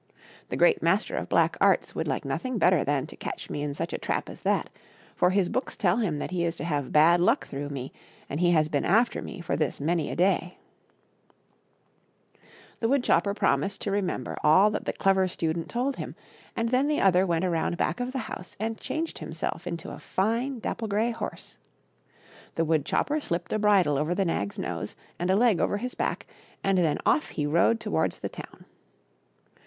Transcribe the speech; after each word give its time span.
The 0.49 0.57
Great 0.57 0.81
Master 0.81 1.15
of 1.15 1.29
Black 1.29 1.55
Arts 1.61 1.93
would 1.93 2.07
like 2.07 2.25
nothing 2.25 2.57
better 2.57 2.83
than 2.83 3.05
to 3.05 3.15
catch 3.15 3.51
me 3.51 3.61
in 3.61 3.75
such 3.75 3.93
a 3.93 3.99
trap 3.99 4.29
as 4.31 4.41
that, 4.41 4.71
for 5.15 5.29
his 5.29 5.47
books 5.47 5.77
tell 5.77 5.97
him 5.97 6.17
that 6.17 6.31
he 6.31 6.43
is 6.43 6.55
to 6.55 6.63
have 6.63 6.91
bad 6.91 7.19
luck 7.21 7.47
through 7.47 7.69
me, 7.69 7.93
and 8.27 8.39
he 8.39 8.49
has 8.49 8.67
been 8.67 8.83
after 8.83 9.21
me 9.21 9.41
for 9.41 9.55
this 9.55 9.79
many 9.79 10.09
a 10.09 10.15
day/' 10.15 10.57
The 12.79 12.89
wood 12.89 13.03
chopper 13.03 13.35
promised 13.35 13.81
to 13.81 13.91
remember 13.91 14.37
all 14.43 14.71
that 14.71 14.85
the 14.85 14.93
Clever 14.93 15.27
Student 15.27 15.69
told 15.69 15.97
him, 15.97 16.15
and 16.55 16.69
then 16.69 16.87
the 16.87 16.99
other 16.99 17.23
went 17.27 17.45
around 17.45 17.77
back 17.77 17.99
of 17.99 18.11
the 18.11 18.17
house 18.25 18.55
and 18.59 18.79
changed 18.79 19.19
himself 19.19 19.67
into 19.67 19.91
a 19.91 19.99
fine, 19.99 20.57
dapple 20.57 20.87
gray 20.87 21.11
horse. 21.11 21.59
The 22.55 22.65
wood 22.65 22.85
chopper 22.85 23.19
slipped 23.19 23.53
a 23.53 23.59
bridle 23.59 23.99
over 23.99 24.15
the 24.15 24.25
nag*s 24.25 24.57
nose 24.57 24.95
and 25.19 25.29
a 25.29 25.35
leg 25.35 25.59
over 25.59 25.77
his 25.77 25.93
back, 25.93 26.25
and 26.63 26.79
then 26.79 26.97
off 27.05 27.29
he 27.29 27.45
rode 27.45 27.79
towards 27.79 28.17
the 28.17 28.29
town. 28.29 28.65